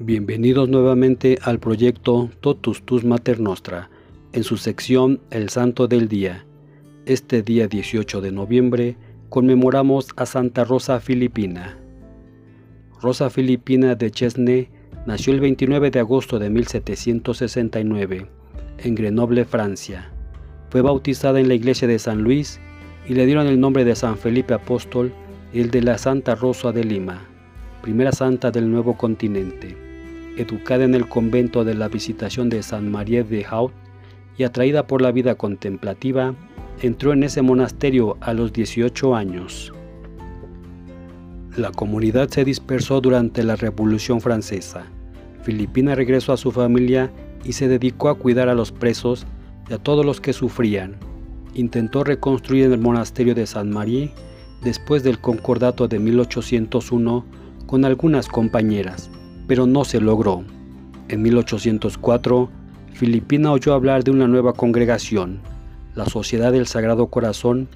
Bienvenidos 0.00 0.68
nuevamente 0.68 1.40
al 1.42 1.58
proyecto 1.58 2.30
Totus 2.40 2.84
Tus 2.84 3.02
Mater 3.02 3.40
Nostra, 3.40 3.90
en 4.32 4.44
su 4.44 4.56
sección 4.56 5.20
El 5.32 5.48
Santo 5.48 5.88
del 5.88 6.06
Día. 6.06 6.46
Este 7.04 7.42
día 7.42 7.66
18 7.66 8.20
de 8.20 8.30
noviembre 8.30 8.96
conmemoramos 9.28 10.10
a 10.14 10.24
Santa 10.24 10.62
Rosa 10.62 11.00
Filipina. 11.00 11.76
Rosa 13.02 13.28
Filipina 13.28 13.96
de 13.96 14.12
Chesnay 14.12 14.68
nació 15.04 15.34
el 15.34 15.40
29 15.40 15.90
de 15.90 15.98
agosto 15.98 16.38
de 16.38 16.48
1769 16.48 18.26
en 18.78 18.94
Grenoble, 18.94 19.44
Francia. 19.44 20.12
Fue 20.70 20.80
bautizada 20.80 21.40
en 21.40 21.48
la 21.48 21.54
iglesia 21.54 21.88
de 21.88 21.98
San 21.98 22.22
Luis 22.22 22.60
y 23.08 23.14
le 23.14 23.26
dieron 23.26 23.48
el 23.48 23.58
nombre 23.58 23.84
de 23.84 23.96
San 23.96 24.16
Felipe 24.16 24.54
Apóstol 24.54 25.12
y 25.52 25.60
el 25.60 25.72
de 25.72 25.82
la 25.82 25.98
Santa 25.98 26.36
Rosa 26.36 26.70
de 26.70 26.84
Lima, 26.84 27.26
primera 27.82 28.12
santa 28.12 28.52
del 28.52 28.70
nuevo 28.70 28.96
continente 28.96 29.87
educada 30.38 30.84
en 30.84 30.94
el 30.94 31.08
convento 31.08 31.64
de 31.64 31.74
la 31.74 31.88
Visitación 31.88 32.48
de 32.48 32.62
San 32.62 32.90
María 32.90 33.22
de 33.22 33.44
Haut 33.44 33.72
y 34.38 34.44
atraída 34.44 34.86
por 34.86 35.02
la 35.02 35.12
vida 35.12 35.34
contemplativa, 35.34 36.34
entró 36.80 37.12
en 37.12 37.24
ese 37.24 37.42
monasterio 37.42 38.16
a 38.20 38.32
los 38.32 38.52
18 38.52 39.14
años. 39.14 39.72
La 41.56 41.72
comunidad 41.72 42.28
se 42.28 42.44
dispersó 42.44 43.00
durante 43.00 43.42
la 43.42 43.56
Revolución 43.56 44.20
Francesa. 44.20 44.86
Filipina 45.42 45.96
regresó 45.96 46.32
a 46.32 46.36
su 46.36 46.52
familia 46.52 47.10
y 47.44 47.52
se 47.52 47.66
dedicó 47.66 48.08
a 48.08 48.14
cuidar 48.14 48.48
a 48.48 48.54
los 48.54 48.70
presos 48.70 49.26
y 49.68 49.72
a 49.72 49.78
todos 49.78 50.06
los 50.06 50.20
que 50.20 50.32
sufrían. 50.32 50.96
Intentó 51.54 52.04
reconstruir 52.04 52.66
el 52.66 52.78
monasterio 52.78 53.34
de 53.34 53.46
San 53.46 53.70
María 53.70 54.10
después 54.62 55.02
del 55.02 55.18
concordato 55.18 55.88
de 55.88 55.98
1801 55.98 57.24
con 57.66 57.84
algunas 57.84 58.28
compañeras, 58.28 59.10
pero 59.48 59.66
no 59.66 59.84
se 59.84 60.00
logró. 60.00 60.44
En 61.08 61.22
1804, 61.22 62.48
Filipina 62.92 63.50
oyó 63.50 63.74
hablar 63.74 64.04
de 64.04 64.12
una 64.12 64.28
nueva 64.28 64.52
congregación, 64.52 65.40
la 65.96 66.06
Sociedad 66.06 66.52
del 66.52 66.68
Sagrado 66.68 67.08
Corazón, 67.08 67.68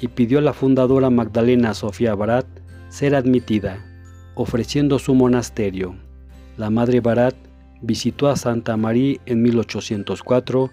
y 0.00 0.08
pidió 0.08 0.38
a 0.38 0.42
la 0.42 0.52
fundadora 0.52 1.08
Magdalena 1.08 1.72
Sofía 1.72 2.14
Barat 2.14 2.46
ser 2.88 3.14
admitida, 3.14 3.86
ofreciendo 4.34 4.98
su 4.98 5.14
monasterio. 5.14 5.94
La 6.56 6.68
Madre 6.68 7.00
Barat 7.00 7.36
visitó 7.80 8.28
a 8.28 8.36
Santa 8.36 8.76
María 8.76 9.18
en 9.26 9.42
1804 9.42 10.70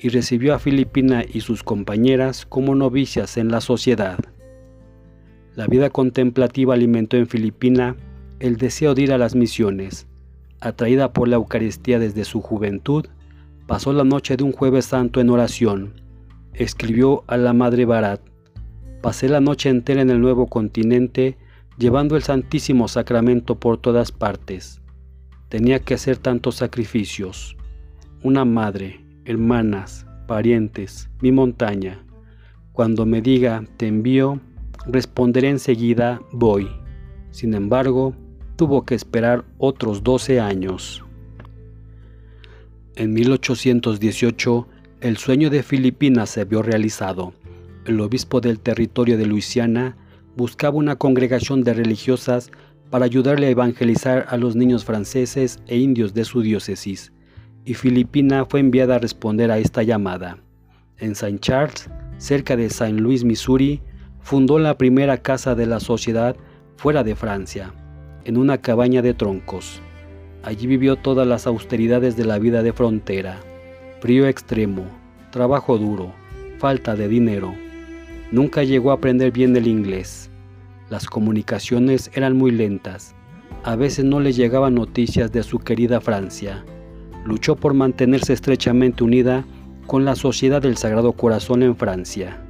y 0.00 0.08
recibió 0.08 0.54
a 0.54 0.58
Filipina 0.58 1.24
y 1.30 1.42
sus 1.42 1.62
compañeras 1.62 2.46
como 2.46 2.74
novicias 2.74 3.36
en 3.36 3.50
la 3.50 3.60
sociedad. 3.60 4.18
La 5.54 5.66
vida 5.66 5.90
contemplativa 5.90 6.74
alimentó 6.74 7.16
en 7.16 7.26
Filipina 7.26 7.96
el 8.40 8.56
deseo 8.56 8.94
de 8.94 9.02
ir 9.02 9.12
a 9.12 9.18
las 9.18 9.34
misiones. 9.34 10.08
Atraída 10.60 11.12
por 11.12 11.28
la 11.28 11.36
Eucaristía 11.36 11.98
desde 11.98 12.24
su 12.24 12.40
juventud, 12.40 13.06
pasó 13.66 13.92
la 13.92 14.04
noche 14.04 14.36
de 14.36 14.44
un 14.44 14.52
jueves 14.52 14.86
santo 14.86 15.20
en 15.20 15.30
oración. 15.30 16.02
Escribió 16.54 17.22
a 17.28 17.36
la 17.36 17.52
Madre 17.52 17.84
Barat, 17.84 18.20
pasé 19.00 19.28
la 19.28 19.40
noche 19.40 19.68
entera 19.68 20.02
en 20.02 20.10
el 20.10 20.20
nuevo 20.20 20.48
continente 20.48 21.38
llevando 21.78 22.16
el 22.16 22.22
Santísimo 22.22 22.88
Sacramento 22.88 23.58
por 23.58 23.78
todas 23.78 24.12
partes. 24.12 24.82
Tenía 25.48 25.78
que 25.80 25.94
hacer 25.94 26.18
tantos 26.18 26.56
sacrificios. 26.56 27.56
Una 28.22 28.44
madre, 28.44 29.04
hermanas, 29.24 30.06
parientes, 30.26 31.08
mi 31.22 31.32
montaña. 31.32 32.04
Cuando 32.72 33.06
me 33.06 33.22
diga, 33.22 33.64
te 33.78 33.86
envío, 33.86 34.40
responderé 34.86 35.48
enseguida, 35.48 36.20
voy. 36.32 36.68
Sin 37.30 37.54
embargo, 37.54 38.14
tuvo 38.60 38.84
que 38.84 38.94
esperar 38.94 39.46
otros 39.56 40.02
12 40.02 40.38
años. 40.38 41.02
En 42.94 43.14
1818, 43.14 44.68
el 45.00 45.16
sueño 45.16 45.48
de 45.48 45.62
Filipinas 45.62 46.28
se 46.28 46.44
vio 46.44 46.60
realizado. 46.60 47.32
El 47.86 47.98
obispo 48.02 48.42
del 48.42 48.60
territorio 48.60 49.16
de 49.16 49.24
Luisiana 49.24 49.96
buscaba 50.36 50.76
una 50.76 50.96
congregación 50.96 51.64
de 51.64 51.72
religiosas 51.72 52.50
para 52.90 53.06
ayudarle 53.06 53.46
a 53.46 53.50
evangelizar 53.50 54.26
a 54.28 54.36
los 54.36 54.56
niños 54.56 54.84
franceses 54.84 55.60
e 55.66 55.78
indios 55.78 56.12
de 56.12 56.26
su 56.26 56.42
diócesis, 56.42 57.14
y 57.64 57.72
Filipina 57.72 58.44
fue 58.44 58.60
enviada 58.60 58.96
a 58.96 58.98
responder 58.98 59.50
a 59.50 59.56
esta 59.56 59.82
llamada. 59.84 60.36
En 60.98 61.12
St. 61.12 61.38
Charles, 61.38 61.88
cerca 62.18 62.56
de 62.56 62.66
St. 62.66 62.92
Louis, 62.92 63.24
Missouri, 63.24 63.80
fundó 64.20 64.58
la 64.58 64.76
primera 64.76 65.16
casa 65.16 65.54
de 65.54 65.64
la 65.64 65.80
sociedad 65.80 66.36
fuera 66.76 67.02
de 67.02 67.16
Francia 67.16 67.72
en 68.24 68.36
una 68.36 68.58
cabaña 68.58 69.02
de 69.02 69.14
troncos. 69.14 69.80
Allí 70.42 70.66
vivió 70.66 70.96
todas 70.96 71.26
las 71.26 71.46
austeridades 71.46 72.16
de 72.16 72.24
la 72.24 72.38
vida 72.38 72.62
de 72.62 72.72
frontera, 72.72 73.40
frío 74.00 74.26
extremo, 74.26 74.84
trabajo 75.30 75.78
duro, 75.78 76.12
falta 76.58 76.96
de 76.96 77.08
dinero. 77.08 77.54
Nunca 78.30 78.62
llegó 78.62 78.90
a 78.90 78.94
aprender 78.94 79.32
bien 79.32 79.56
el 79.56 79.66
inglés. 79.66 80.30
Las 80.88 81.06
comunicaciones 81.06 82.10
eran 82.14 82.36
muy 82.36 82.50
lentas. 82.50 83.14
A 83.64 83.76
veces 83.76 84.04
no 84.04 84.20
le 84.20 84.32
llegaban 84.32 84.74
noticias 84.74 85.30
de 85.32 85.42
su 85.42 85.58
querida 85.58 86.00
Francia. 86.00 86.64
Luchó 87.24 87.56
por 87.56 87.74
mantenerse 87.74 88.32
estrechamente 88.32 89.04
unida 89.04 89.44
con 89.86 90.04
la 90.04 90.14
Sociedad 90.14 90.62
del 90.62 90.76
Sagrado 90.76 91.12
Corazón 91.12 91.62
en 91.62 91.76
Francia. 91.76 92.40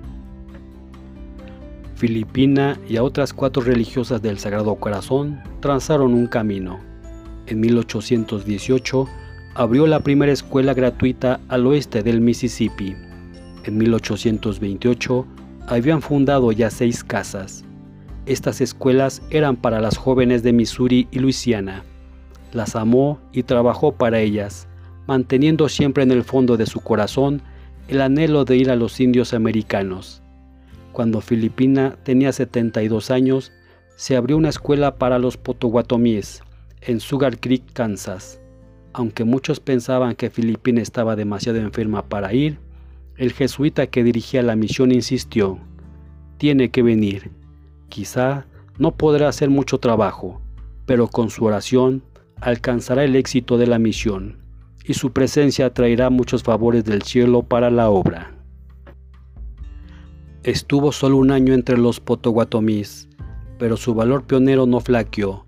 Filipina 2.00 2.80
y 2.88 2.96
a 2.96 3.02
otras 3.02 3.34
cuatro 3.34 3.62
religiosas 3.62 4.22
del 4.22 4.38
Sagrado 4.38 4.74
Corazón 4.76 5.38
trazaron 5.60 6.14
un 6.14 6.28
camino. 6.28 6.80
En 7.46 7.60
1818 7.60 9.06
abrió 9.54 9.86
la 9.86 10.00
primera 10.00 10.32
escuela 10.32 10.72
gratuita 10.72 11.40
al 11.48 11.66
oeste 11.66 12.02
del 12.02 12.22
Mississippi. 12.22 12.96
En 13.64 13.76
1828 13.76 15.26
habían 15.66 16.00
fundado 16.00 16.52
ya 16.52 16.70
seis 16.70 17.04
casas. 17.04 17.66
Estas 18.24 18.62
escuelas 18.62 19.20
eran 19.28 19.56
para 19.56 19.78
las 19.78 19.98
jóvenes 19.98 20.42
de 20.42 20.54
Missouri 20.54 21.06
y 21.10 21.18
Luisiana. 21.18 21.84
Las 22.54 22.76
amó 22.76 23.20
y 23.30 23.42
trabajó 23.42 23.92
para 23.92 24.20
ellas, 24.20 24.68
manteniendo 25.06 25.68
siempre 25.68 26.02
en 26.02 26.12
el 26.12 26.24
fondo 26.24 26.56
de 26.56 26.64
su 26.64 26.80
corazón 26.80 27.42
el 27.88 28.00
anhelo 28.00 28.46
de 28.46 28.56
ir 28.56 28.70
a 28.70 28.76
los 28.76 29.00
indios 29.00 29.34
americanos. 29.34 30.22
Cuando 30.92 31.20
Filipina 31.20 31.96
tenía 32.02 32.32
72 32.32 33.10
años, 33.10 33.52
se 33.96 34.16
abrió 34.16 34.36
una 34.36 34.48
escuela 34.48 34.96
para 34.96 35.18
los 35.18 35.36
potoguatomíes 35.36 36.42
en 36.80 37.00
Sugar 37.00 37.38
Creek, 37.38 37.72
Kansas. 37.72 38.40
Aunque 38.92 39.24
muchos 39.24 39.60
pensaban 39.60 40.16
que 40.16 40.30
Filipina 40.30 40.80
estaba 40.80 41.16
demasiado 41.16 41.58
enferma 41.58 42.08
para 42.08 42.32
ir, 42.32 42.58
el 43.16 43.32
jesuita 43.32 43.86
que 43.86 44.02
dirigía 44.02 44.42
la 44.42 44.56
misión 44.56 44.90
insistió, 44.92 45.58
tiene 46.38 46.70
que 46.70 46.82
venir. 46.82 47.30
Quizá 47.88 48.46
no 48.78 48.92
podrá 48.92 49.28
hacer 49.28 49.50
mucho 49.50 49.78
trabajo, 49.78 50.40
pero 50.86 51.06
con 51.06 51.30
su 51.30 51.44
oración 51.44 52.02
alcanzará 52.40 53.04
el 53.04 53.14
éxito 53.14 53.58
de 53.58 53.66
la 53.66 53.78
misión 53.78 54.38
y 54.84 54.94
su 54.94 55.12
presencia 55.12 55.72
traerá 55.72 56.10
muchos 56.10 56.42
favores 56.42 56.84
del 56.84 57.02
cielo 57.02 57.42
para 57.42 57.70
la 57.70 57.90
obra. 57.90 58.39
Estuvo 60.42 60.90
solo 60.90 61.18
un 61.18 61.32
año 61.32 61.52
entre 61.52 61.76
los 61.76 62.00
Potawatomis, 62.00 63.10
pero 63.58 63.76
su 63.76 63.92
valor 63.92 64.24
pionero 64.24 64.64
no 64.64 64.80
flaqueó, 64.80 65.44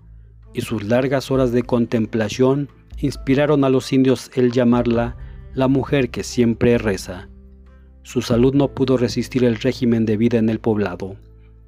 y 0.53 0.61
sus 0.61 0.83
largas 0.83 1.31
horas 1.31 1.51
de 1.51 1.63
contemplación 1.63 2.69
inspiraron 2.99 3.63
a 3.63 3.69
los 3.69 3.91
indios 3.91 4.29
el 4.35 4.51
llamarla 4.51 5.17
la 5.55 5.67
mujer 5.67 6.11
que 6.11 6.23
siempre 6.23 6.77
reza. 6.77 7.27
Su 8.03 8.21
salud 8.21 8.53
no 8.53 8.67
pudo 8.75 8.95
resistir 8.95 9.43
el 9.43 9.55
régimen 9.55 10.05
de 10.05 10.15
vida 10.15 10.37
en 10.37 10.47
el 10.47 10.59
poblado. 10.59 11.15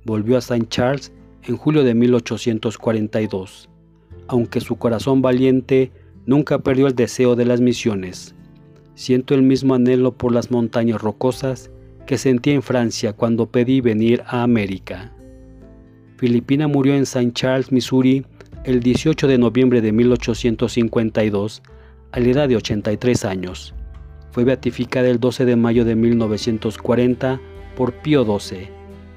Volvió 0.03 0.35
a 0.35 0.39
St. 0.39 0.67
Charles 0.69 1.11
en 1.47 1.57
julio 1.57 1.83
de 1.83 1.95
1842, 1.95 3.69
aunque 4.27 4.61
su 4.61 4.75
corazón 4.75 5.23
valiente 5.23 5.91
nunca 6.27 6.59
perdió 6.59 6.85
el 6.85 6.93
deseo 6.93 7.35
de 7.35 7.45
las 7.45 7.59
misiones. 7.59 8.35
Siento 8.93 9.33
el 9.33 9.41
mismo 9.41 9.73
anhelo 9.73 10.11
por 10.11 10.31
las 10.31 10.51
montañas 10.51 11.01
rocosas 11.01 11.71
que 12.05 12.17
sentí 12.17 12.51
en 12.51 12.61
Francia 12.61 13.13
cuando 13.13 13.47
pedí 13.47 13.81
venir 13.81 14.23
a 14.27 14.43
América. 14.43 15.11
Filipina 16.17 16.67
murió 16.67 16.95
en 16.95 17.03
St. 17.03 17.31
Charles, 17.33 17.71
Missouri, 17.71 18.25
el 18.63 18.79
18 18.79 19.27
de 19.27 19.37
noviembre 19.37 19.81
de 19.81 19.91
1852, 19.91 21.61
a 22.11 22.19
la 22.19 22.27
edad 22.27 22.49
de 22.49 22.55
83 22.55 23.25
años. 23.25 23.73
Fue 24.31 24.43
beatificada 24.43 25.07
el 25.07 25.19
12 25.19 25.45
de 25.45 25.55
mayo 25.55 25.85
de 25.85 25.95
1940 25.95 27.39
por 27.75 27.93
Pío 27.93 28.23
XII 28.23 28.69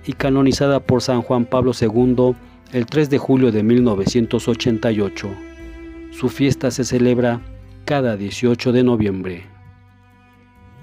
y 0.06 0.12
canonizada 0.12 0.80
por 0.80 1.02
San 1.02 1.22
Juan 1.22 1.44
Pablo 1.44 1.72
II 1.78 2.34
el 2.72 2.86
3 2.86 3.10
de 3.10 3.18
julio 3.18 3.52
de 3.52 3.62
1988. 3.62 5.28
Su 6.10 6.28
fiesta 6.28 6.70
se 6.70 6.84
celebra 6.84 7.40
cada 7.84 8.16
18 8.16 8.72
de 8.72 8.82
noviembre. 8.82 9.57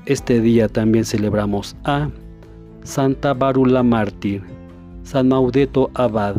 Este 0.06 0.40
día 0.40 0.68
también 0.68 1.04
celebramos 1.04 1.76
a 1.84 2.12
Santa 2.84 3.34
Barula 3.34 3.82
Mártir, 3.82 4.44
San 5.02 5.30
Maudeto 5.30 5.90
Abad, 5.96 6.36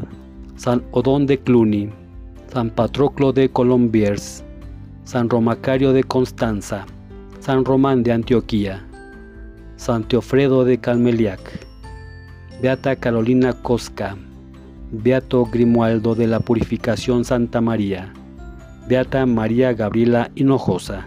San 0.54 0.84
Odón 0.92 1.26
de 1.26 1.40
Cluny, 1.40 1.90
San 2.52 2.70
Patroclo 2.70 3.32
de 3.32 3.48
Colombiers, 3.48 4.44
San 5.02 5.28
Romacario 5.28 5.92
de 5.92 6.04
Constanza, 6.04 6.86
San 7.40 7.64
Román 7.64 8.04
de 8.04 8.12
Antioquía, 8.12 8.86
San 9.74 10.04
Teofredo 10.04 10.64
de 10.64 10.78
Calmeliac, 10.78 11.40
Beata 12.62 12.94
Carolina 12.94 13.52
Cosca, 13.52 14.16
Beato 14.92 15.44
Grimoaldo 15.44 16.14
de 16.14 16.28
la 16.28 16.38
Purificación 16.38 17.24
Santa 17.24 17.60
María, 17.60 18.12
Beata 18.88 19.26
María 19.26 19.72
Gabriela 19.72 20.30
Hinojosa. 20.36 21.04